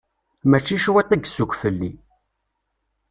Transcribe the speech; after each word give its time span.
Mačči 0.49 0.75
cwiṭ 0.83 1.09
i 1.15 1.17
yessukk 1.19 1.51
fell-i. 1.61 1.91